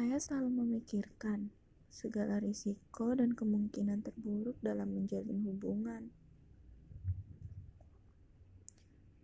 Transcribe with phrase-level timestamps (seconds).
[0.00, 1.52] Saya selalu memikirkan
[1.92, 6.08] segala risiko dan kemungkinan terburuk dalam menjalin hubungan.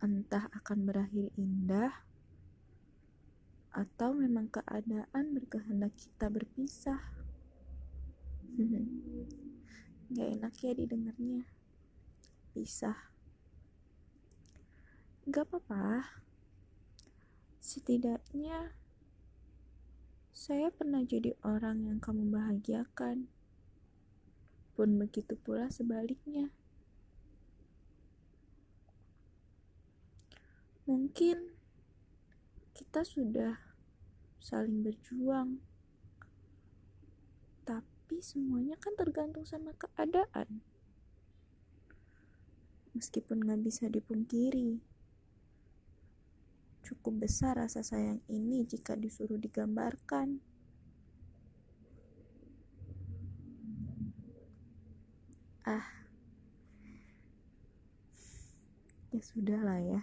[0.04, 2.04] Entah akan berakhir indah,
[3.72, 7.00] atau memang keadaan berkehendak kita berpisah.
[10.12, 11.48] Gak enak ya didengarnya.
[12.52, 13.16] Pisah.
[15.24, 16.20] Gak apa-apa.
[17.64, 18.76] Setidaknya
[20.46, 23.26] saya pernah jadi orang yang kamu bahagiakan.
[24.78, 26.54] Pun begitu pula sebaliknya.
[30.86, 31.50] Mungkin
[32.78, 33.58] kita sudah
[34.38, 35.58] saling berjuang,
[37.66, 40.62] tapi semuanya kan tergantung sama keadaan.
[42.94, 44.78] Meskipun gak bisa dipungkiri,
[46.86, 50.38] cukup besar rasa sayang ini jika disuruh digambarkan.
[55.66, 55.82] Ah,
[59.10, 60.02] ya sudah lah ya.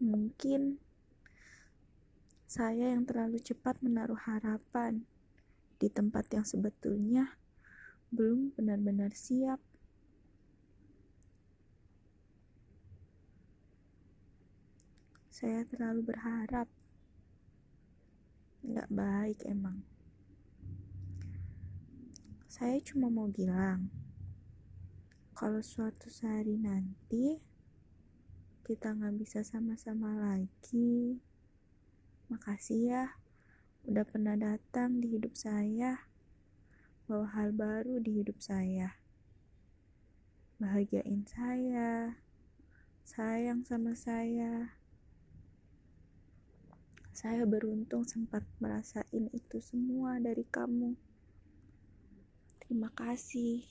[0.00, 0.80] Mungkin
[2.48, 5.04] saya yang terlalu cepat menaruh harapan
[5.76, 7.36] di tempat yang sebetulnya
[8.12, 9.71] belum benar-benar siap.
[15.42, 16.70] Saya terlalu berharap.
[18.62, 19.82] Nggak baik emang.
[22.46, 23.90] Saya cuma mau bilang,
[25.34, 27.42] kalau suatu hari nanti
[28.62, 31.18] kita nggak bisa sama-sama lagi,
[32.30, 33.04] makasih ya
[33.90, 36.06] udah pernah datang di hidup saya,
[37.10, 38.94] bawa hal baru di hidup saya,
[40.62, 42.14] bahagiain saya,
[43.02, 44.78] sayang sama saya.
[47.22, 50.98] Saya beruntung sempat merasain itu semua dari kamu.
[52.58, 53.62] Terima kasih.